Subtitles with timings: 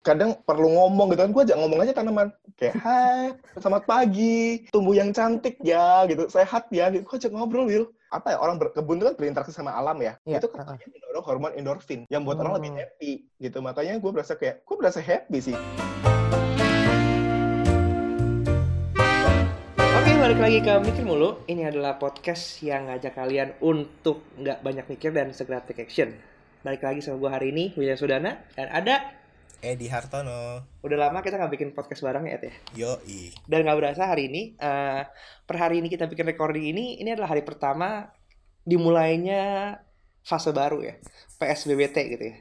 [0.00, 4.96] kadang perlu ngomong gitu kan gue aja ngomong aja tanaman kayak hai selamat pagi tumbuh
[4.96, 8.96] yang cantik ya gitu sehat ya gitu gue aja ngobrol Will apa ya orang berkebun
[8.96, 10.76] itu kan berinteraksi sama alam ya Iya, itu heeh.
[10.88, 12.80] mendorong hormon endorfin yang buat orang lebih Hmm.
[12.80, 15.56] happy gitu makanya gue berasa kayak gue berasa happy sih
[19.92, 21.44] Oke, balik lagi ke Mikir Mulu.
[21.44, 26.16] Ini adalah podcast yang ngajak kalian untuk nggak banyak mikir dan segera take action.
[26.60, 28.40] Balik lagi sama gue hari ini, William Sudana.
[28.50, 28.96] Dan ada,
[29.60, 30.64] Edi Hartono.
[30.80, 32.54] udah lama kita nggak bikin podcast bareng ya, Ed, ya.
[32.76, 33.36] Yoi.
[33.44, 35.02] Dan nggak berasa hari ini, eh,
[35.44, 38.08] per hari ini kita bikin recording ini, ini adalah hari pertama
[38.64, 39.76] dimulainya
[40.24, 40.94] fase baru ya.
[41.36, 42.36] PSBBT gitu ya.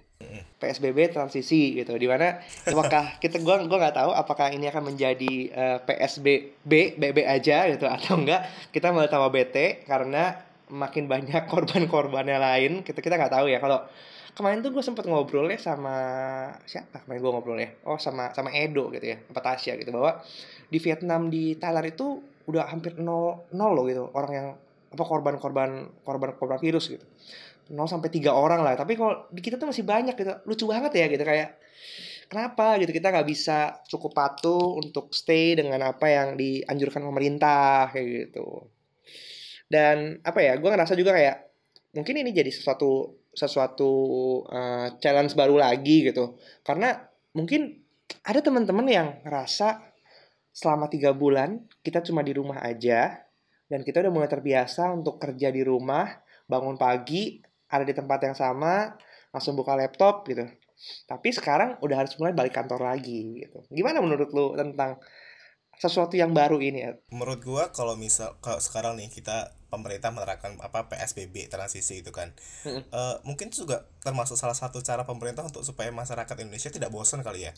[0.59, 5.33] PSBB transisi gitu di mana apakah kita gua gua nggak tahu apakah ini akan menjadi
[5.47, 8.43] eh, PSBB BB aja gitu atau enggak
[8.75, 13.87] kita malah tambah BT karena makin banyak korban-korbannya lain kita kita nggak tahu ya kalau
[14.37, 15.97] kemarin tuh gue sempet ngobrol ya sama
[16.67, 20.21] siapa kemarin gue ngobrol ya oh sama sama Edo gitu ya apa Tasya gitu bahwa
[20.69, 24.47] di Vietnam di Thailand itu udah hampir nol nol loh gitu orang yang
[24.89, 27.05] apa korban-korban korban-korban virus gitu
[27.69, 28.73] 0 sampai 3 orang lah.
[28.73, 30.33] Tapi kalau di kita tuh masih banyak gitu.
[30.49, 31.61] Lucu banget ya gitu kayak
[32.29, 38.33] kenapa gitu kita nggak bisa cukup patuh untuk stay dengan apa yang dianjurkan pemerintah kayak
[38.33, 38.69] gitu.
[39.69, 41.48] Dan apa ya, gue ngerasa juga kayak
[41.95, 43.91] mungkin ini jadi sesuatu sesuatu
[44.49, 46.37] uh, challenge baru lagi gitu.
[46.65, 46.97] Karena
[47.33, 47.81] mungkin
[48.25, 49.85] ada teman-teman yang ngerasa
[50.49, 53.21] selama tiga bulan kita cuma di rumah aja
[53.69, 56.09] dan kita udah mulai terbiasa untuk kerja di rumah,
[56.49, 57.37] bangun pagi,
[57.69, 58.97] ada di tempat yang sama,
[59.29, 60.49] langsung buka laptop gitu.
[61.05, 63.61] Tapi sekarang udah harus mulai balik kantor lagi gitu.
[63.69, 64.97] Gimana menurut lu tentang
[65.79, 66.91] sesuatu yang baru ini?
[66.91, 66.99] Ed?
[67.09, 72.35] Menurut gua kalau misal kalau sekarang nih kita pemerintah menerapkan apa PSBB transisi itu kan.
[72.67, 72.83] Mm-mm.
[72.89, 77.23] Eh, mungkin itu juga termasuk salah satu cara pemerintah untuk supaya masyarakat Indonesia tidak bosan
[77.23, 77.53] kali ya.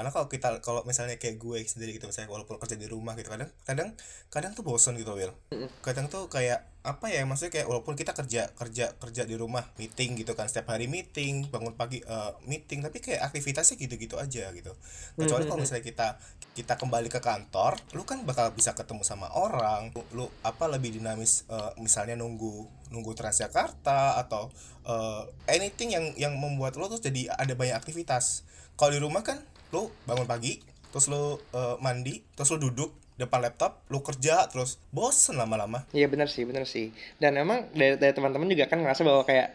[0.00, 3.28] Karena kalau kita kalau misalnya kayak gue sendiri gitu misalnya walaupun kerja di rumah gitu
[3.28, 3.92] kadang kadang
[4.32, 5.36] kadang tuh bosan gitu Will.
[5.84, 10.16] Kadang tuh kayak apa ya maksudnya kayak walaupun kita kerja kerja kerja di rumah meeting
[10.16, 14.72] gitu kan setiap hari meeting bangun pagi eh, meeting tapi kayak aktivitasnya gitu-gitu aja gitu.
[15.20, 16.16] Kecuali kalau misalnya kita
[16.56, 20.96] kita kembali ke kantor lu kan bakal bisa ketemu sama orang lu, lu apa lebih
[20.96, 24.48] dinamis eh, misalnya nunggu nunggu Transjakarta atau
[24.88, 25.22] eh,
[25.52, 28.48] anything yang yang membuat lu tuh jadi ada banyak aktivitas.
[28.80, 29.36] Kalau di rumah kan
[29.70, 30.58] lu bangun pagi
[30.90, 36.08] terus lu eh, mandi terus lu duduk depan laptop lu kerja terus bosen lama-lama Iya
[36.08, 36.88] benar sih, benar sih.
[37.20, 39.52] Dan emang dari, dari teman-teman juga kan ngerasa bahwa kayak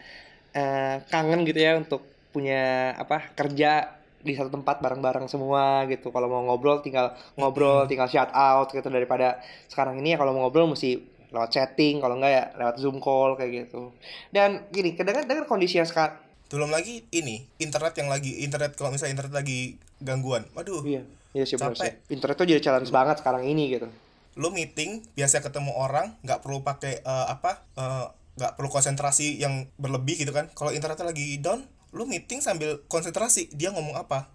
[0.54, 6.14] eh, kangen gitu ya untuk punya apa kerja di satu tempat bareng-bareng semua gitu.
[6.14, 10.46] Kalau mau ngobrol tinggal ngobrol, tinggal shout out gitu daripada sekarang ini ya kalau mau
[10.46, 10.98] ngobrol mesti
[11.34, 13.90] lewat chatting, kalau enggak ya lewat Zoom call kayak gitu.
[14.30, 18.94] Dan gini, kadang dengan kondisi yang sekarang belum lagi ini internet yang lagi internet kalau
[18.94, 21.02] misalnya internet lagi gangguan waduh Iya,
[21.32, 21.76] iya sih Capek.
[21.80, 21.92] sih.
[22.12, 23.88] Internet tuh jadi challenge banget sekarang ini gitu.
[24.36, 29.64] lu meeting biasa ketemu orang nggak perlu pakai eh, apa eh, nggak perlu konsentrasi yang
[29.80, 31.64] berlebih gitu kan kalau internetnya lagi down
[31.96, 34.28] lu meeting sambil konsentrasi dia ngomong apa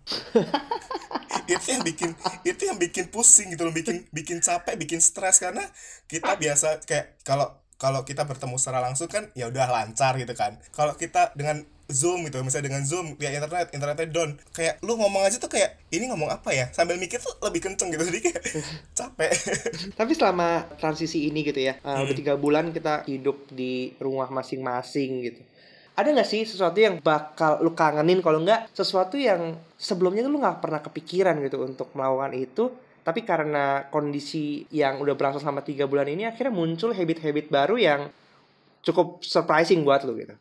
[1.54, 5.62] itu yang bikin itu yang bikin pusing gitu loh bikin bikin capek bikin stres karena
[6.10, 10.62] kita biasa kayak kalau kalau kita bertemu secara langsung kan ya udah lancar gitu kan.
[10.70, 14.38] Kalau kita dengan zoom gitu misalnya dengan zoom via internet internetnya down.
[14.54, 16.70] Kayak lu ngomong aja tuh kayak ini ngomong apa ya?
[16.70, 18.42] Sambil mikir tuh lebih kenceng gitu jadi kayak
[19.02, 19.32] capek.
[20.00, 25.12] Tapi selama transisi ini gitu ya, uh, udah tiga bulan kita hidup di rumah masing-masing
[25.26, 25.42] gitu.
[25.98, 28.22] Ada nggak sih sesuatu yang bakal lu kangenin?
[28.22, 32.72] Kalau nggak sesuatu yang sebelumnya lu nggak pernah kepikiran gitu untuk melakukan itu,
[33.02, 38.02] tapi karena kondisi yang udah berlangsung selama tiga bulan ini akhirnya muncul habit-habit baru yang
[38.82, 40.34] cukup surprising buat lu gitu.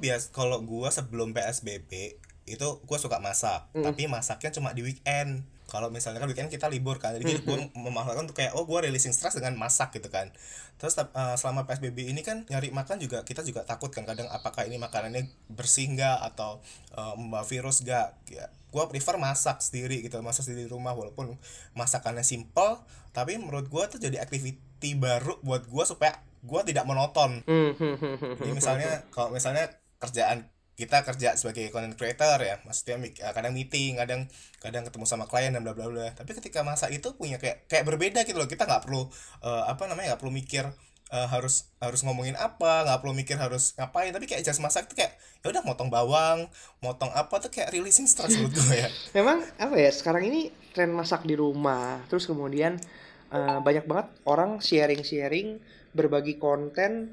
[0.00, 2.16] bias kalau gua sebelum PSBB
[2.48, 3.84] itu gua suka masak Mm.
[3.84, 8.26] tapi masaknya cuma di weekend kalau misalnya kan weekend kita libur kan jadi gua memaksakan
[8.26, 10.34] untuk kayak oh gua releasing stress dengan masak gitu kan.
[10.82, 11.06] Terus eh,
[11.38, 15.30] selama PSBB ini kan nyari makan juga kita juga takut kan kadang apakah ini makanannya
[15.46, 16.58] bersih nggak atau
[16.98, 18.08] eh, membawa virus nggak.
[18.34, 21.38] Ya, gua prefer masak sendiri gitu masak sendiri di rumah walaupun
[21.78, 22.82] masakannya simple
[23.14, 27.46] tapi menurut gua tuh jadi activity baru buat gua supaya gua tidak monoton.
[27.46, 29.70] Hmm, hmm, hmm, hmm, jadi misalnya kalau misalnya
[30.02, 30.49] kerjaan
[30.80, 34.24] kita kerja sebagai content creator ya, maksudnya eh, kadang meeting, kadang
[34.64, 36.08] kadang ketemu sama klien dan bla bla bla.
[36.16, 38.48] Tapi ketika masa itu punya kayak kayak berbeda gitu loh.
[38.48, 39.04] Kita nggak perlu
[39.44, 40.64] eh, apa namanya nggak perlu mikir
[41.12, 44.08] eh, harus harus ngomongin apa, nggak perlu mikir harus ngapain.
[44.16, 46.48] Tapi kayak just masak tuh kayak ya udah motong bawang,
[46.80, 48.88] motong apa tuh kayak releasing stress menurut gue ya.
[49.20, 52.80] Memang apa ya sekarang ini tren masak di rumah, terus kemudian
[53.28, 55.60] eh, banyak banget orang sharing-sharing
[55.92, 57.12] berbagi konten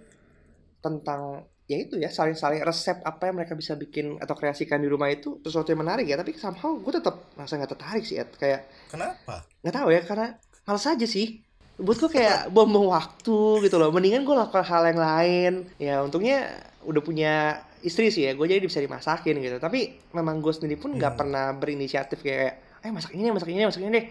[0.79, 5.07] tentang ya itu ya saling-saling resep apa yang mereka bisa bikin atau kreasikan di rumah
[5.07, 8.31] itu sesuatu yang menarik ya tapi somehow gue tetap merasa nggak tertarik sih Ed.
[8.33, 9.43] kayak Kenapa?
[9.59, 10.27] nggak tahu ya karena
[10.63, 11.43] males aja sih
[11.77, 16.49] buat gue kayak bom-bom waktu gitu loh mendingan gue lakukan hal yang lain ya untungnya
[16.81, 17.33] udah punya
[17.79, 21.19] istri sih ya gue jadi bisa dimasakin gitu tapi memang gue sendiri pun nggak Hmm.
[21.19, 24.05] pernah berinisiatif kayak eh masak ini masak ini masak ini deh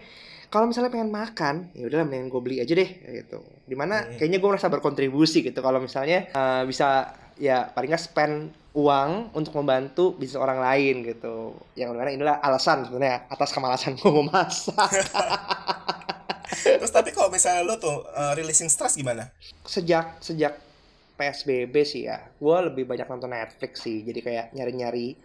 [0.47, 4.15] kalau misalnya pengen makan ya udahlah mendingan gue beli aja deh gitu di mana Hmm.
[4.15, 9.57] kayaknya gue merasa berkontribusi gitu kalau misalnya eh, bisa ya paling nggak spend uang untuk
[9.57, 14.91] membantu bisnis orang lain gitu yang di mana inilah alasan sebenarnya atas kemalasan gue memasak
[16.47, 19.29] Terus tapi kalau misalnya lo tuh uh, releasing stress gimana?
[19.67, 20.57] sejak sejak
[21.17, 24.05] PSBB sih ya, gue lebih banyak nonton Netflix sih.
[24.05, 25.17] Jadi kayak nyari-nyari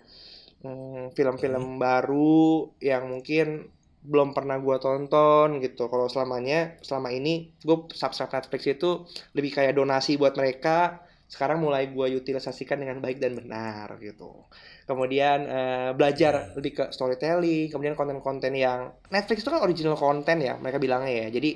[0.64, 3.68] hmm, film-film baru yang mungkin
[4.02, 5.86] belum pernah gue tonton gitu.
[5.86, 8.90] Kalau selamanya, selama ini gue subscribe Netflix itu
[9.36, 11.04] lebih kayak donasi buat mereka.
[11.32, 14.44] Sekarang mulai gue utilisasikan dengan baik dan benar gitu.
[14.84, 20.54] Kemudian eh, belajar lebih ke storytelling, kemudian konten-konten yang Netflix itu kan original konten ya,
[20.60, 21.28] mereka bilangnya ya.
[21.32, 21.50] Jadi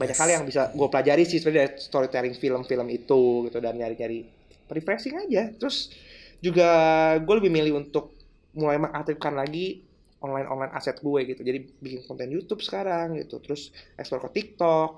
[0.00, 0.20] banyak Yes.
[0.20, 3.22] hal yang bisa gue pelajari sih sebenarnya dari storytelling film-film itu
[3.52, 4.18] gitu dan nyari-nyari
[4.72, 5.52] refreshing aja.
[5.60, 5.92] Terus
[6.40, 6.70] juga
[7.20, 8.16] gue lebih milih untuk
[8.56, 9.84] mulai mengaktifkan lagi
[10.24, 11.40] online-online aset gue gitu.
[11.44, 13.38] Jadi bikin konten YouTube sekarang gitu.
[13.44, 13.70] Terus
[14.00, 14.90] explore ke TikTok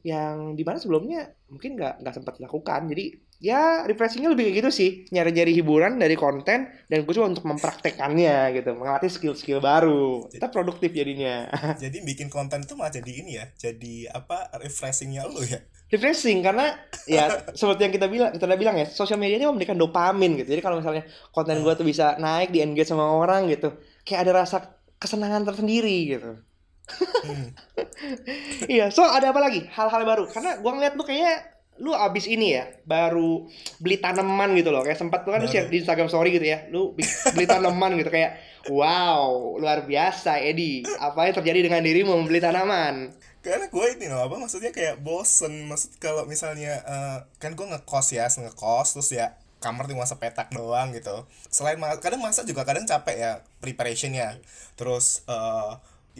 [0.00, 2.88] yang di mana sebelumnya mungkin nggak nggak sempat dilakukan.
[2.88, 3.04] Jadi
[3.40, 4.90] ya refreshingnya lebih kayak gitu sih.
[5.10, 8.76] Nyari-nyari hiburan dari konten dan gue coba untuk mempraktekannya gitu.
[8.76, 10.28] Mengatih skill-skill baru.
[10.28, 11.48] Kita produktif jadinya.
[11.82, 15.58] Jadi bikin konten itu malah jadi ini ya, jadi apa refreshingnya lo ya?
[15.90, 16.70] refreshing karena
[17.10, 20.54] ya seperti yang kita bilang kita udah bilang ya sosial media ini memberikan dopamin gitu
[20.54, 21.02] jadi kalau misalnya
[21.34, 23.74] konten gue tuh bisa naik di engage sama orang gitu
[24.06, 26.38] kayak ada rasa kesenangan tersendiri gitu
[26.90, 27.54] Hmm.
[28.74, 31.38] iya so ada apa lagi hal-hal baru karena gue ngeliat lu kayaknya
[31.80, 33.48] lu abis ini ya baru
[33.80, 35.54] beli tanaman gitu loh kayak sempat tuh kan lu Baru.
[35.56, 36.92] share di Instagram story gitu ya lu
[37.32, 38.36] beli tanaman gitu kayak
[38.68, 44.28] wow luar biasa Edi apa yang terjadi dengan dirimu membeli tanaman Karena gue ini loh
[44.28, 49.32] apa maksudnya kayak bosen maksud kalau misalnya eh, kan gue ngekos ya, ngekos terus ya
[49.64, 51.24] kamar cuma sepetak doang gitu.
[51.48, 53.32] Selain kadang masak juga kadang capek ya
[53.64, 54.36] preparationnya.
[54.76, 55.72] Terus eh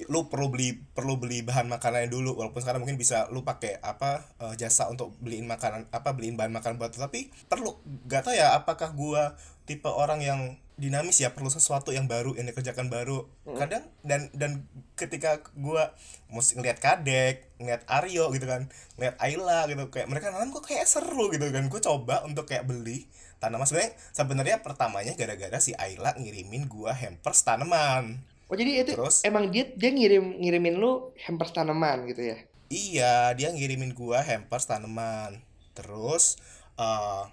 [0.07, 4.23] lu perlu beli perlu beli bahan makanannya dulu walaupun sekarang mungkin bisa lu pakai apa
[4.39, 7.03] eh, jasa untuk beliin makanan apa beliin bahan makanan buat lu.
[7.03, 7.77] tapi perlu
[8.07, 9.35] gak tau ya apakah gua
[9.67, 10.41] tipe orang yang
[10.81, 13.29] dinamis ya perlu sesuatu yang baru yang dikerjakan baru.
[13.45, 14.65] Kadang dan dan
[14.97, 15.93] ketika gua
[16.33, 20.89] mesti ngeliat kadek ngeliat Aryo gitu kan ngeliat Ayla gitu kayak mereka nanam kok kayak
[20.89, 21.69] seru gitu kan.
[21.69, 23.05] Gue coba untuk kayak beli
[23.45, 23.69] tanaman.
[23.69, 29.23] Sebenarnya sebenarnya pertamanya gara-gara si Ayla ngirimin gua hampers tanaman Oh jadi itu Terus?
[29.23, 32.39] emang dia dia ngirim ngirimin lu hampers tanaman gitu ya?
[32.67, 35.39] Iya, dia ngirimin gua hampers tanaman.
[35.71, 36.35] Terus
[36.75, 37.25] eh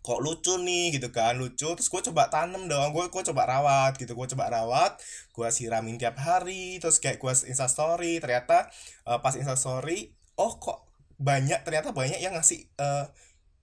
[0.00, 1.68] kok lucu nih gitu kan, lucu.
[1.76, 4.16] Terus gua coba tanam dong, gua gua coba rawat gitu.
[4.16, 4.96] Gua coba rawat,
[5.36, 8.72] gua siramin tiap hari, terus kayak gua Insta story, ternyata
[9.04, 10.88] eh, pas Insta story, oh kok
[11.20, 13.04] banyak ternyata banyak yang ngasih eh,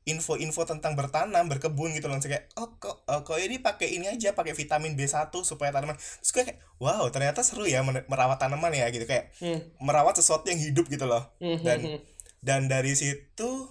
[0.08, 2.16] info-info tentang bertanam, berkebun gitu loh.
[2.18, 6.00] Kayak, oh kok eh, kok ini pakai ini aja, pakai vitamin B1 supaya tanaman.
[6.00, 9.60] Terus gue kayak, wow, ternyata seru ya merawat tanaman ya gitu kayak Hmm.
[9.78, 11.30] merawat sesuatu yang hidup gitu loh
[11.62, 11.80] dan
[12.40, 13.70] dan dari situ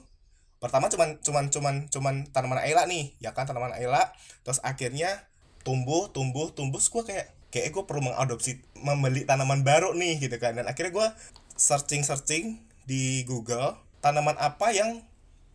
[0.58, 4.12] pertama cuman cuman cuman cuman tanaman Ayla nih ya kan tanaman Ayla
[4.42, 5.26] terus akhirnya
[5.62, 10.36] tumbuh tumbuh tumbuh terus gue kayak kayak gue perlu mengadopsi membeli tanaman baru nih gitu
[10.36, 11.08] kan dan akhirnya gue
[11.56, 15.02] searching searching di Google tanaman apa yang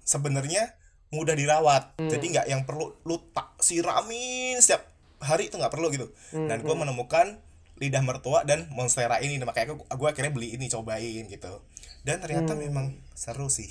[0.03, 0.75] sebenarnya
[1.11, 4.87] mudah dirawat jadi nggak yang perlu lu tak siramin setiap
[5.19, 7.37] hari itu nggak perlu gitu dan gue menemukan
[7.81, 11.61] lidah mertua dan monstera ini makanya gue akhirnya beli ini cobain gitu
[12.07, 13.69] dan ternyata memang seru sih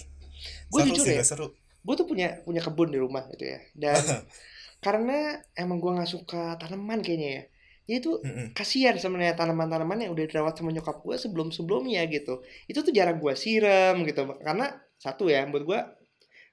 [0.70, 3.60] Gue jujur sih ya, seru gue tuh punya punya kebun di rumah gitu ya.
[3.72, 4.00] Dan
[4.84, 7.42] karena emang gue nggak suka tanaman kayaknya ya.
[7.90, 8.46] Jadi tuh Mm-mm.
[8.54, 12.44] kasihan sebenarnya tanaman-tanaman yang udah dirawat sama nyokap gue sebelum-sebelumnya gitu.
[12.70, 14.30] Itu tuh jarang gue siram gitu.
[14.44, 14.70] Karena
[15.00, 15.80] satu ya, buat gue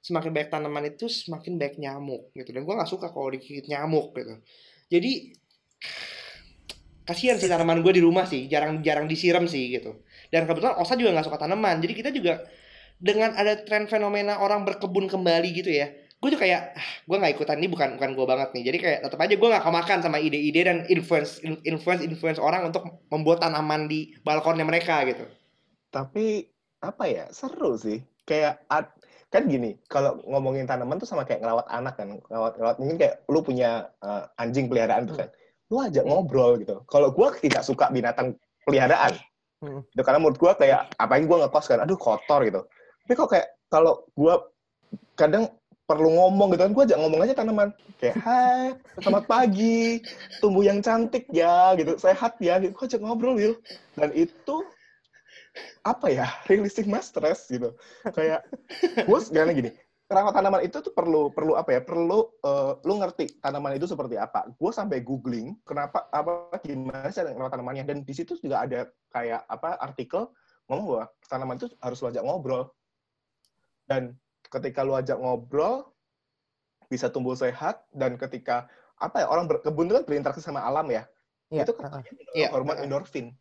[0.01, 2.49] semakin banyak tanaman itu semakin banyak nyamuk gitu.
[2.55, 4.39] Dan gue nggak suka kalau digigit nyamuk gitu.
[4.87, 5.35] Jadi
[7.07, 10.03] kasihan sih tanaman gue di rumah sih, jarang-jarang disiram sih gitu.
[10.27, 12.43] Dan kebetulan Osa juga nggak suka tanaman, jadi kita juga
[12.99, 15.87] dengan ada tren fenomena orang berkebun kembali gitu ya,
[16.17, 18.63] gue tuh kayak ah, gue nggak ikutan ini bukan bukan gue banget nih.
[18.73, 23.05] Jadi kayak tetap aja gue nggak kemakan sama ide-ide dan influence influence influence orang untuk
[23.13, 25.29] membuat tanaman di balkonnya mereka gitu.
[25.93, 26.49] Tapi
[26.81, 28.01] apa ya seru sih.
[28.27, 28.65] Kayak
[29.27, 33.15] kan gini, kalau ngomongin tanaman tuh sama kayak ngerawat anak kan, ngerawat ngerawat mungkin kayak
[33.27, 35.29] lu punya uh, anjing peliharaan tuh kan,
[35.67, 36.11] lu ajak Hmm.
[36.15, 36.79] ngobrol gitu.
[36.87, 39.19] Kalau gua tidak suka binatang peliharaan,
[39.59, 39.83] Hmm.
[39.91, 42.61] gitu, karena menurut gua kayak apalagi gua ngekos kan, aduh kotor gitu.
[43.03, 44.47] Tapi kok kayak kalau gua
[45.19, 45.51] kadang
[45.87, 50.03] perlu ngomong gitu kan gue ajak ngomong aja tanaman kayak hai selamat pagi
[50.43, 53.55] tumbuh yang cantik ya gitu sehat ya gitu gue ajak ngobrol Will
[53.95, 54.67] dan itu
[55.81, 57.73] apa ya releasing my stress gitu.
[58.15, 58.47] Kayak
[59.05, 59.71] gue sekarang gini
[60.07, 64.15] kerawat tanaman itu tuh perlu perlu apa ya perlu uh, lu ngerti tanaman itu seperti
[64.15, 64.47] apa.
[64.55, 69.43] Gue sampai googling kenapa apa gimana sih kerawat tanamannya dan di situ juga ada kayak
[69.51, 70.31] apa artikel
[70.71, 72.71] ngomong bahwa tanaman itu harus lu ajak ngobrol.
[73.87, 74.15] Dan
[74.47, 75.91] ketika lu ajak ngobrol
[76.87, 81.03] bisa tumbuh sehat dan ketika apa ya orang berkebun itu kan berinteraksi sama alam ya.
[81.47, 81.63] Yeah.
[81.63, 82.03] itu kan
[82.35, 82.51] yeah.
[82.51, 83.31] hormon endorfin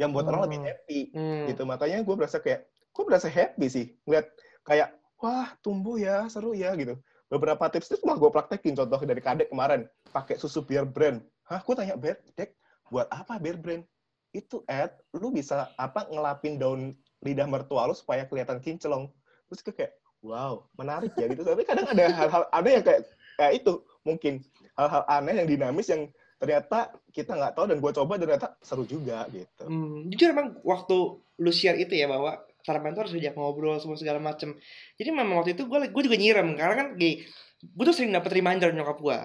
[0.00, 0.32] yang buat hmm.
[0.32, 0.68] orang lebih hmm.
[0.72, 1.44] happy hmm.
[1.52, 1.62] gitu.
[1.68, 4.26] Makanya gue berasa kayak gue berasa happy sih ngeliat
[4.64, 4.88] kayak
[5.20, 6.96] wah tumbuh ya seru ya gitu.
[7.28, 8.72] Beberapa tips itu malah gue praktekin.
[8.72, 11.20] Contoh dari kadek kemarin pakai susu bear brand.
[11.44, 12.56] Hah gue tanya bear dek
[12.88, 13.84] buat apa bear brand?
[14.32, 19.12] Itu Ed lu bisa apa ngelapin daun lidah mertua lu supaya kelihatan kinclong.
[19.52, 19.92] Terus kayak
[20.24, 21.44] wow menarik ya gitu.
[21.44, 23.00] Tapi kadang ada hal-hal aneh yang kayak
[23.36, 23.84] kayak itu.
[24.00, 24.40] Mungkin
[24.80, 26.08] hal-hal aneh yang dinamis yang
[26.40, 29.68] ternyata kita nggak tahu dan gue coba ternyata seru juga gitu.
[29.68, 34.16] Hmm, jujur emang waktu lu share itu ya bahwa sarapan itu harus ngobrol semua segala
[34.16, 34.56] macem.
[34.96, 37.20] Jadi memang waktu itu gue gue juga nyirem karena kan gini,
[37.60, 39.18] gue tuh sering dapet reminder nyokap gue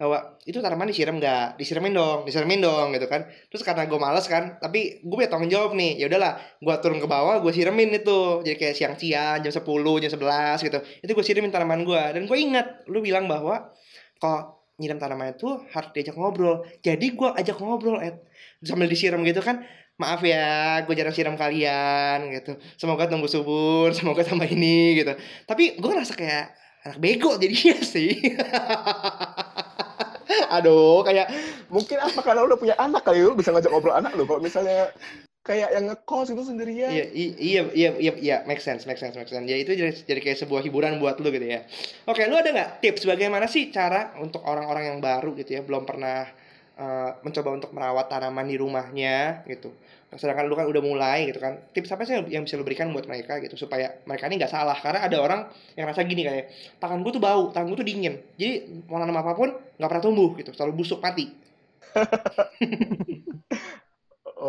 [0.00, 1.60] bahwa itu tanaman disiram nggak?
[1.60, 3.28] Disiramin dong disiramin dong gitu kan.
[3.52, 7.04] Terus karena gue males kan tapi gue punya tanggung jawab nih ya udahlah gue turun
[7.04, 8.40] ke bawah gue siramin itu.
[8.48, 9.60] Jadi kayak siang-siang jam 10
[10.08, 10.78] jam 11 gitu.
[11.04, 13.76] Itu gue siramin tanaman gue dan gue ingat lu bilang bahwa
[14.16, 16.64] kalau nyiram tanaman itu harus diajak ngobrol.
[16.80, 18.16] Jadi gue ajak ngobrol Ed.
[18.64, 19.64] Sambil disiram gitu kan
[20.00, 22.56] maaf ya gue jarang siram kalian gitu.
[22.80, 25.12] Semoga tumbuh subur semoga tambah ini gitu.
[25.44, 26.44] Tapi gue ngerasa kayak
[26.88, 28.18] anak bego jadinya sih.
[30.56, 31.28] Aduh, kayak
[31.68, 34.24] mungkin apa karena udah punya anak kali lu bisa ngajak ngobrol anak lu.
[34.24, 34.88] Kalau misalnya
[35.42, 36.90] kayak yang ngekos itu sendirian.
[36.90, 39.42] Iya, iya, iya, iya, iya, make sense, make sense, make sense.
[39.46, 41.66] Ya itu jadi, jadi kayak sebuah hiburan buat lu gitu ya.
[42.06, 45.82] Oke, lu ada nggak tips bagaimana sih cara untuk orang-orang yang baru gitu ya, belum
[45.82, 46.30] pernah
[46.78, 49.74] uh, mencoba untuk merawat tanaman di rumahnya gitu
[50.12, 53.08] sedangkan lu kan udah mulai gitu kan tips apa sih yang bisa lu berikan buat
[53.08, 55.40] mereka gitu supaya mereka ini nggak salah karena ada orang
[55.72, 59.16] yang rasa gini kayak tangan gue tuh bau tangan gue tuh dingin jadi mau nanam
[59.16, 61.32] apa pun nggak pernah tumbuh gitu selalu busuk mati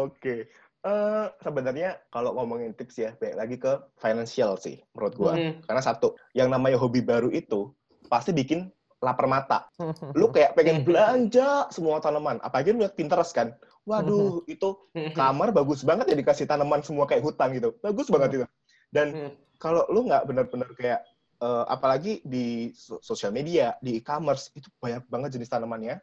[0.03, 0.35] oke
[0.83, 3.71] Uh, sebenarnya kalau ngomongin tips ya, baik lagi ke
[4.03, 5.33] financial sih menurut gua.
[5.39, 5.63] Hmm.
[5.63, 7.71] Karena satu, yang namanya hobi baru itu
[8.11, 8.67] pasti bikin
[8.99, 9.71] lapar mata.
[10.19, 12.43] Lu kayak pengen belanja semua tanaman.
[12.43, 14.79] Apalagi lu lihat Pinterest kan waduh itu
[15.11, 18.45] kamar bagus banget ya dikasih tanaman semua kayak hutan gitu bagus banget itu
[18.95, 19.31] dan hmm.
[19.59, 21.03] kalau lu nggak benar-benar kayak
[21.43, 25.99] uh, apalagi di sosial media di e-commerce itu banyak banget jenis tanamannya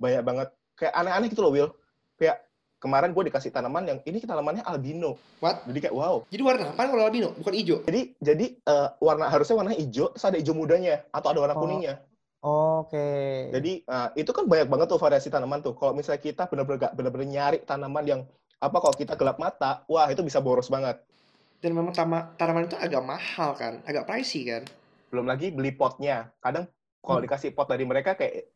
[0.00, 1.70] banyak banget kayak aneh-aneh gitu loh Will
[2.18, 2.42] kayak
[2.80, 5.20] kemarin gue dikasih tanaman yang ini tanamannya albino.
[5.44, 5.68] What?
[5.68, 6.24] Jadi kayak wow.
[6.32, 7.36] Jadi warna apa kalau albino?
[7.36, 7.78] Bukan hijau.
[7.84, 11.60] Jadi jadi uh, warna harusnya warna hijau terus ada hijau mudanya atau ada warna oh.
[11.60, 12.00] kuningnya.
[12.40, 12.96] Oke.
[12.96, 13.32] Okay.
[13.52, 15.76] Jadi uh, itu kan banyak banget tuh variasi tanaman tuh.
[15.76, 18.20] Kalau misalnya kita benar-benar gak benar-benar nyari tanaman yang
[18.60, 20.96] apa kalau kita gelap mata, wah itu bisa boros banget.
[21.60, 24.64] Dan memang tama, tanaman itu agak mahal kan, agak pricey kan.
[25.12, 26.32] Belum lagi beli potnya.
[26.40, 26.64] Kadang
[27.04, 27.28] kalau hmm.
[27.28, 28.48] dikasih pot dari mereka kayak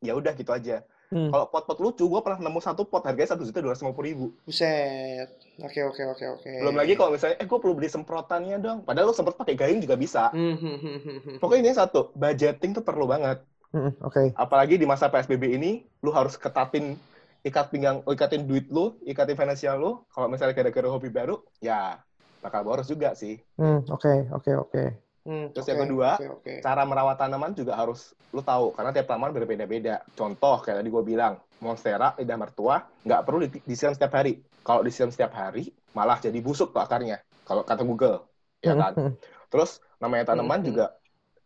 [0.00, 0.80] ya udah gitu aja.
[1.06, 1.30] Hmm.
[1.30, 4.08] Kalau pot-pot lucu, gue pernah nemu satu pot harganya satu juta dua ratus lima puluh
[4.10, 4.26] ribu.
[4.42, 5.28] Buset.
[5.62, 6.50] Oke oke oke oke.
[6.60, 8.78] Belum lagi kalau misalnya, eh gue perlu beli semprotannya dong.
[8.82, 10.34] Padahal lo semprot pakai gayung juga bisa.
[10.34, 13.40] Hmm, hmm, hmm, Pokoknya ini satu, budgeting tuh perlu banget.
[13.70, 14.12] Hmm, oke.
[14.12, 14.26] Okay.
[14.34, 16.98] Apalagi di masa PSBB ini, lu harus ketatin
[17.46, 20.02] ikat pinggang, ikatin duit lu, ikatin finansial lu.
[20.10, 22.02] Kalau misalnya gara-gara hobi baru, ya
[22.42, 23.38] bakal boros juga sih.
[23.54, 25.05] Hmm, oke oke oke.
[25.26, 26.56] Hmm, Terus okay, yang kedua, okay, okay.
[26.62, 30.06] cara merawat tanaman juga harus lu tahu karena tiap tanaman berbeda-beda.
[30.14, 34.38] Contoh kayak tadi gue bilang, monstera lidah mertua nggak perlu disiram setiap hari.
[34.62, 37.18] Kalau disiram setiap hari, malah jadi busuk tuh akarnya.
[37.42, 38.22] Kalau kata Google,
[38.62, 38.94] ya kan.
[39.52, 40.66] Terus namanya tanaman hmm.
[40.70, 40.94] juga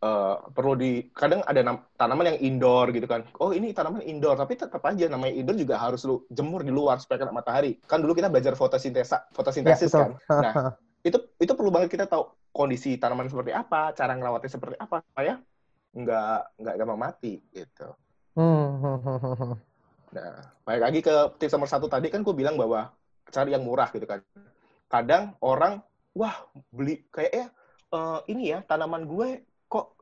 [0.05, 3.25] uh, perlu di kadang ada tanaman yang indoor gitu kan.
[3.41, 7.01] Oh ini tanaman indoor, tapi tetap aja namanya indoor juga harus lu jemur di luar
[7.01, 7.81] supaya kena matahari.
[7.85, 10.11] Kan dulu kita belajar fotosintesa, fotosintesis ya, kan.
[10.29, 10.53] Nah
[11.07, 15.39] itu itu perlu banget kita tahu kondisi tanaman seperti apa, cara ngelawatnya seperti apa supaya
[15.91, 17.87] nggak nggak gampang mati gitu.
[18.31, 18.79] Hmm,
[20.15, 22.95] nah, balik lagi ke tips nomor satu tadi kan gue bilang bahwa
[23.27, 24.23] cari yang murah gitu kan.
[24.87, 25.83] Kadang orang
[26.15, 27.51] wah beli kayaknya
[27.91, 29.95] uh, ini ya tanaman gue kok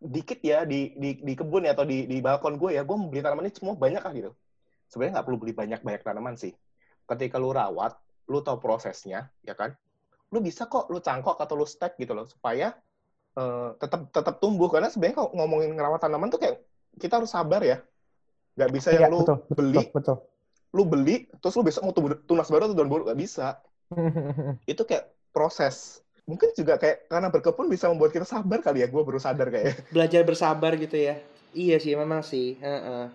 [0.00, 3.20] dikit ya di di, di kebun ya atau di di balkon gue ya gue beli
[3.24, 4.32] tanaman ini semua banyak kan gitu.
[4.92, 6.52] Sebenarnya nggak perlu beli banyak banyak tanaman sih.
[7.08, 7.96] Ketika lu rawat,
[8.28, 9.72] lu tahu prosesnya ya kan
[10.30, 12.74] lu bisa kok lu cangkok atau lu stack gitu loh supaya
[13.34, 14.70] uh, tetap tetap tumbuh.
[14.70, 16.62] Karena sebenarnya kalau ngomongin ngerawat tanaman tuh kayak
[16.98, 17.82] kita harus sabar ya.
[18.54, 20.16] Nggak bisa yang ya, lu betul, beli betul, betul.
[20.70, 21.94] lu beli terus lu besok mau
[22.26, 23.58] tunas baru atau daun baru nggak bisa.
[24.70, 26.02] Itu kayak proses.
[26.30, 28.88] Mungkin juga kayak karena berkebun bisa membuat kita sabar kali ya.
[28.90, 29.90] Gue baru sadar kayak.
[29.90, 31.18] Belajar bersabar gitu ya.
[31.50, 32.54] Iya sih memang sih.
[32.58, 33.10] Heeh.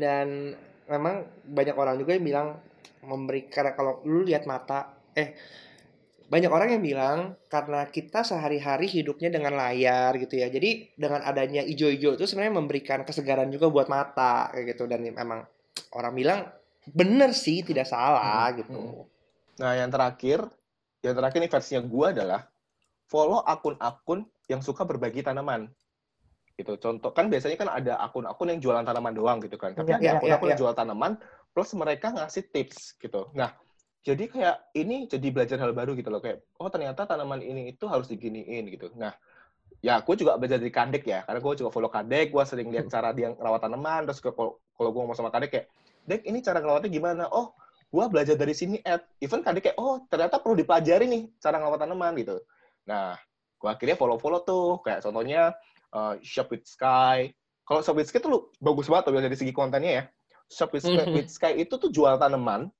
[0.00, 0.56] dan
[0.88, 2.48] memang banyak orang juga yang bilang
[3.04, 5.36] memberi karena kalau lu lihat mata eh
[6.30, 7.18] banyak orang yang bilang
[7.50, 13.02] karena kita sehari-hari hidupnya dengan layar gitu ya jadi dengan adanya ijo-ijo itu sebenarnya memberikan
[13.02, 15.42] kesegaran juga buat mata kayak gitu dan memang
[15.98, 16.40] orang bilang
[16.86, 19.10] bener sih tidak salah gitu
[19.60, 20.40] Nah, yang terakhir,
[21.04, 22.40] yang terakhir nih versinya gue adalah
[23.04, 25.68] follow akun-akun yang suka berbagi tanaman.
[26.56, 26.80] Gitu.
[26.80, 29.76] Contoh kan biasanya kan ada akun-akun yang jualan tanaman doang gitu kan.
[29.76, 31.12] Tapi Iya, ada iya, akun-akun iya, yang jual tanaman
[31.52, 33.28] plus mereka ngasih tips gitu.
[33.36, 33.52] Nah,
[34.00, 37.84] jadi kayak ini jadi belajar hal baru gitu loh kayak oh ternyata tanaman ini itu
[37.84, 38.88] harus diginiin gitu.
[38.96, 39.12] Nah,
[39.84, 42.88] ya gue juga belajar dari Kadek ya, karena gue juga follow Kadek, gue sering lihat
[42.88, 45.66] cara dia ngerawat tanaman, terus kalau kalau gue ngomong sama Kadek kayak,
[46.08, 47.28] Dek ini cara ngerawatnya gimana?
[47.28, 47.52] Oh,
[47.90, 51.82] gue belajar dari sini at even kadek kayak oh ternyata perlu dipelajari nih cara ngerawat
[51.82, 52.38] tanaman gitu
[52.86, 53.18] nah
[53.58, 55.58] gue akhirnya follow follow tuh kayak contohnya
[55.90, 57.34] uh, shop with sky
[57.66, 60.04] kalau shop with sky tuh lu bagus banget tuh dari segi kontennya ya
[60.46, 61.14] shop with sky, Mhm.
[61.18, 62.70] with sky itu tuh jual tanaman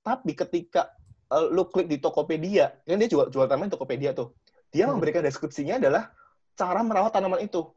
[0.00, 0.92] tapi ketika
[1.30, 4.32] uh, lu klik di Tokopedia kan dia jual jual tanaman di Tokopedia tuh
[4.70, 4.96] dia Hmm.
[4.96, 6.10] memberikan deskripsinya adalah
[6.56, 7.68] cara merawat tanaman itu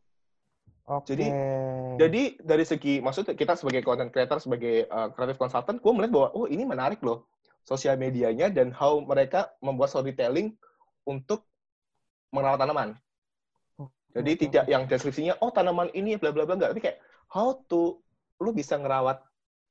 [0.83, 1.15] Oke.
[1.15, 1.31] Jadi-
[1.95, 6.27] jadi dari segi maksudnya kita sebagai content creator, sebagai uh, creative consultant, gue melihat bahwa
[6.35, 7.23] oh ini menarik loh
[7.63, 10.51] sosial medianya dan how mereka membuat storytelling
[11.07, 11.47] untuk
[12.35, 12.99] merawat tanaman.
[14.11, 16.99] Jadi Oke, tidak yang deskripsinya oh tanaman ini bla bla bla enggak, tapi kayak
[17.31, 18.03] how to
[18.43, 19.23] lu bisa ngerawat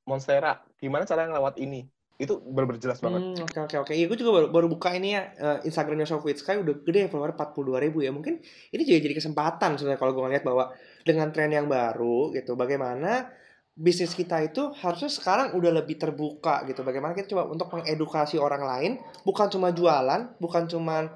[0.09, 1.85] monstera, gimana cara ngerawat ini.
[2.23, 3.35] Itu benar jelas banget.
[3.35, 3.93] Hmm, oke oke oke.
[3.99, 7.11] Iya, gue juga baru, baru buka ini ya eh, Instagramnya Shop with Sky udah gede
[7.11, 8.15] follower 42 ribu ya.
[8.15, 8.39] Mungkin
[8.71, 10.71] ini juga jadi kesempatan sebenarnya kalau gue ngeliat bahwa
[11.03, 13.27] dengan tren yang baru gitu, bagaimana
[13.75, 16.87] bisnis kita itu harusnya sekarang udah lebih terbuka gitu.
[16.87, 18.93] Bagaimana kita coba untuk mengedukasi orang lain,
[19.27, 21.11] bukan cuma jualan, bukan cuma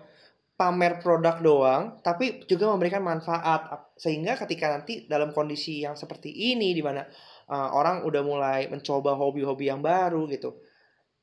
[0.58, 6.74] pamer produk doang, tapi juga memberikan manfaat sehingga ketika nanti dalam kondisi yang seperti ini
[6.74, 7.06] di mana
[7.46, 10.65] eh, orang udah mulai mencoba hobi-hobi yang baru gitu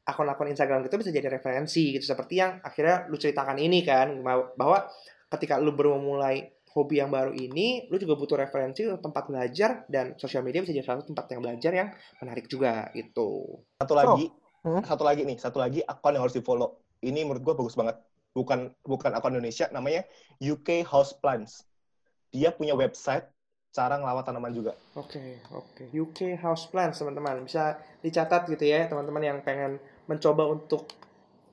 [0.03, 4.87] akun-akun Instagram kita bisa jadi referensi gitu seperti yang akhirnya lu ceritakan ini kan bahwa-
[5.31, 10.13] ketika lu baru memulai hobi yang baru ini lu juga butuh referensi tempat belajar dan
[10.17, 14.29] sosial media bisa jadi salah satu tempat yang belajar yang menarik juga gitu Satu lagi,
[14.61, 14.79] Hmm.
[14.79, 16.79] satu lagi nih, satu lagi akun yang harus di follow.
[17.01, 17.99] Ini menurut gue bagus banget.
[18.31, 20.07] Bukan bukan akun Indonesia, namanya
[20.39, 21.67] UK Houseplants.
[22.31, 23.27] Dia punya website
[23.69, 24.73] cara ngelawat tanaman juga.
[24.95, 25.89] Oke, oke.
[25.89, 27.43] UK Houseplants, teman-teman.
[27.43, 29.77] Bisa dicatat gitu ya, teman-teman yang pengen
[30.09, 30.89] mencoba untuk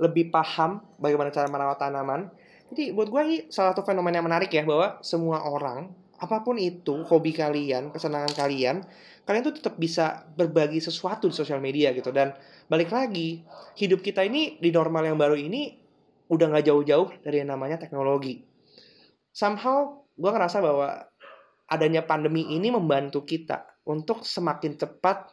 [0.00, 2.32] lebih paham bagaimana cara merawat tanaman.
[2.72, 6.56] Jadi buat gue ini salah satu fenomena yang menarik ya, bahwa semua orang, apa pun
[6.56, 8.86] itu, hobi kalian, kesenangan kalian,
[9.26, 12.14] kalian tuh tetap bisa berbagi sesuatu di sosial media gitu.
[12.14, 12.32] Dan
[12.70, 13.42] balik lagi,
[13.76, 15.76] hidup kita ini di normal yang baru ini
[16.30, 18.46] udah nggak jauh-jauh dari yang namanya teknologi.
[19.34, 21.10] Somehow, gue ngerasa bahwa
[21.70, 25.26] adanya pandemi ini membantu kita untuk semakin cepat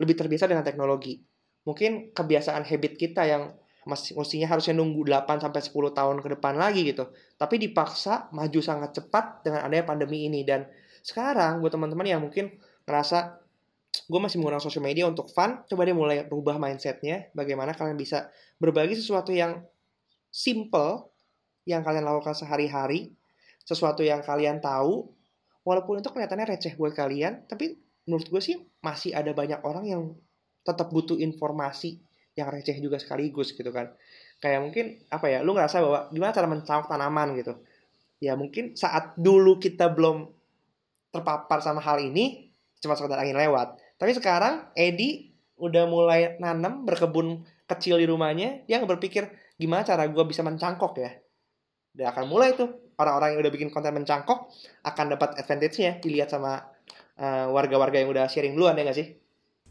[0.00, 1.20] lebih terbiasa dengan teknologi.
[1.64, 3.52] Mungkin kebiasaan habit kita yang
[3.88, 7.08] masih mestinya harusnya nunggu 8 sampai 10 tahun ke depan lagi gitu.
[7.40, 10.68] Tapi dipaksa maju sangat cepat dengan adanya pandemi ini dan
[11.00, 13.40] sekarang buat teman-teman yang mungkin ngerasa
[13.90, 17.32] gue masih menggunakan sosial media untuk fun, coba deh mulai rubah mindsetnya.
[17.34, 19.64] Bagaimana kalian bisa berbagi sesuatu yang
[20.30, 21.10] simple
[21.66, 23.14] yang kalian lakukan sehari-hari,
[23.62, 25.10] sesuatu yang kalian tahu,
[25.66, 30.02] walaupun itu kelihatannya receh buat kalian, tapi menurut gue sih masih ada banyak orang yang
[30.66, 32.00] tetap butuh informasi
[32.38, 33.92] yang receh juga sekaligus gitu kan.
[34.40, 37.54] Kayak mungkin apa ya, lu ngerasa bahwa gimana cara mencawak tanaman gitu.
[38.20, 40.28] Ya mungkin saat dulu kita belum
[41.10, 43.76] terpapar sama hal ini, cuma sekedar angin lewat.
[44.00, 49.28] Tapi sekarang Edi udah mulai nanam berkebun kecil di rumahnya, dia nggak berpikir
[49.60, 51.12] gimana cara gue bisa mencangkok ya.
[51.92, 54.48] Dia akan mulai tuh orang-orang yang udah bikin konten mencangkok
[54.88, 56.64] akan dapat advantage-nya dilihat sama
[57.20, 59.19] eh, warga-warga yang udah sharing duluan ya nggak sih?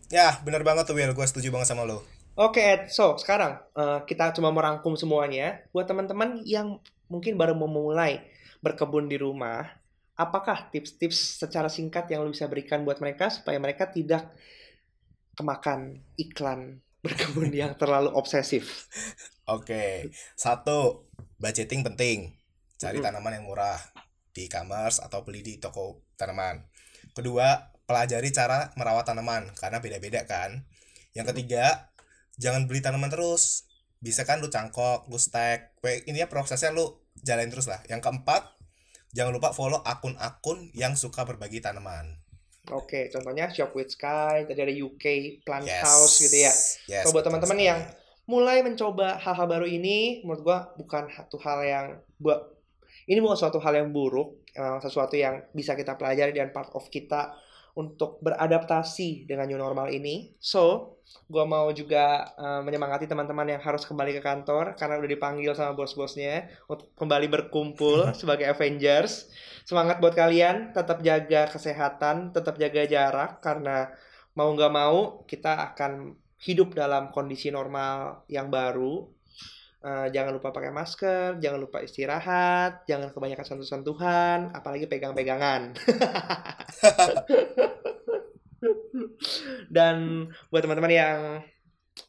[0.09, 2.01] Ya, bener banget tuh Will, gue setuju banget sama lo.
[2.33, 8.25] Oke Ed, so sekarang eh, kita cuma merangkum semuanya buat teman-teman yang mungkin baru memulai
[8.65, 9.69] berkebun di rumah.
[10.19, 14.33] Apakah tips-tips secara singkat yang lo bisa berikan buat mereka supaya mereka tidak
[15.37, 18.89] kemakan iklan berkebun yang terlalu obsesif?
[19.45, 22.33] Oke, satu, budgeting penting.
[22.79, 23.79] Cari tanaman yang murah
[24.31, 26.63] di e-commerce atau beli di toko tanaman.
[27.11, 30.61] Kedua, pelajari cara merawat tanaman karena beda-beda kan.
[31.17, 31.89] Yang ketiga,
[32.37, 33.65] jangan beli tanaman terus.
[33.97, 35.81] Bisa kan lu cangkok, lu stack.
[35.81, 37.81] Pokoknya Intinya prosesnya lu jalanin terus lah.
[37.89, 38.45] Yang keempat,
[39.17, 42.21] jangan lupa follow akun-akun yang suka berbagi tanaman.
[42.69, 45.05] Oke, contohnya Shop with Sky, tadi ada UK
[45.41, 45.81] Plant Yes.
[45.81, 46.53] House gitu ya.
[46.85, 47.79] Yes, Kalau buat teman-teman yang
[48.29, 51.85] mulai mencoba hal-hal baru ini menurut gua bukan satu hal yang
[52.21, 52.37] buat
[53.09, 56.85] ini bukan suatu hal yang buruk, memang sesuatu yang bisa kita pelajari dan part of
[56.93, 57.33] kita
[57.79, 60.35] untuk beradaptasi dengan new normal ini.
[60.43, 60.99] So,
[61.31, 65.71] gue mau juga uh, menyemangati teman-teman yang harus kembali ke kantor karena udah dipanggil sama
[65.71, 69.31] bos-bosnya untuk kembali berkumpul sebagai Avengers.
[69.63, 73.95] Semangat buat kalian, tetap jaga kesehatan, tetap jaga jarak karena
[74.35, 79.07] mau nggak mau kita akan hidup dalam kondisi normal yang baru
[79.79, 85.71] Uh, jangan lupa pakai masker, jangan lupa istirahat, jangan kebanyakan sentuh-sentuhan, apalagi pegang-pegangan.
[89.75, 91.39] Dan buat teman-teman yang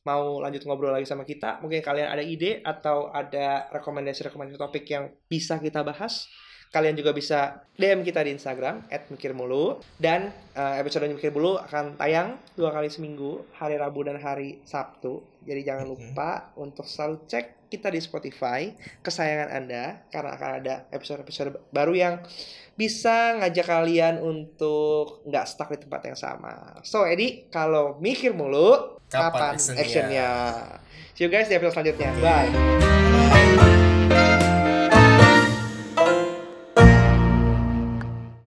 [0.03, 5.15] mau lanjut ngobrol lagi sama kita, mungkin kalian ada ide atau ada rekomendasi-rekomendasi topik yang
[5.31, 6.27] bisa kita bahas,
[6.71, 12.39] Kalian juga bisa DM kita di Instagram @mikirmulu dan uh, episode Mikir Mulu akan tayang
[12.55, 15.19] dua kali seminggu, hari Rabu dan hari Sabtu.
[15.43, 18.71] Jadi jangan lupa untuk selalu cek kita di Spotify
[19.03, 22.15] kesayangan Anda karena akan ada episode-episode baru yang
[22.79, 26.79] bisa ngajak kalian untuk nggak stuck di tempat yang sama.
[26.87, 29.83] So, Edi, kalau mikir mulu, kapan, kapan actionnya?
[29.83, 30.29] actionnya?
[31.19, 32.15] See you guys di episode selanjutnya.
[32.23, 32.51] Bye.
[33.59, 33.80] Bye.